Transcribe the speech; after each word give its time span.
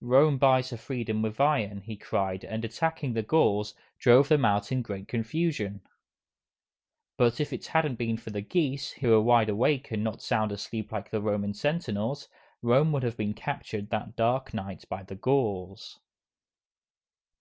"Rome 0.00 0.38
buys 0.38 0.70
her 0.70 0.76
freedom 0.76 1.20
with 1.20 1.40
iron!" 1.40 1.80
he 1.80 1.96
cried, 1.96 2.44
and 2.44 2.64
attacking 2.64 3.12
the 3.12 3.24
Gauls, 3.24 3.74
drove 3.98 4.28
them 4.28 4.44
out 4.44 4.70
in 4.70 4.82
great 4.82 5.08
confusion. 5.08 5.80
But 7.18 7.40
if 7.40 7.52
it 7.52 7.66
hadn't 7.66 7.96
been 7.98 8.16
for 8.16 8.30
the 8.30 8.40
geese, 8.40 8.92
who 8.92 9.08
were 9.10 9.20
wide 9.20 9.48
awake 9.48 9.90
and 9.90 10.04
not 10.04 10.22
sound 10.22 10.52
asleep 10.52 10.92
like 10.92 11.10
the 11.10 11.20
Roman 11.20 11.54
sentinels, 11.54 12.28
Rome 12.62 12.92
would 12.92 13.02
have 13.02 13.16
been 13.16 13.34
captured 13.34 13.90
that 13.90 14.14
dark 14.14 14.54
night 14.54 14.84
by 14.88 15.02
the 15.02 15.16
Gauls. 15.16 15.98